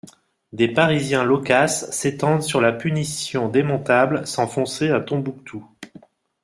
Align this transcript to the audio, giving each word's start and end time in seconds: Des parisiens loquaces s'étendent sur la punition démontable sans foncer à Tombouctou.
Des 0.51 0.67
parisiens 0.67 1.23
loquaces 1.23 1.87
s'étendent 1.91 2.41
sur 2.41 2.59
la 2.59 2.71
punition 2.71 3.49
démontable 3.49 4.25
sans 4.25 4.47
foncer 4.47 4.89
à 4.89 4.99
Tombouctou. 4.99 5.63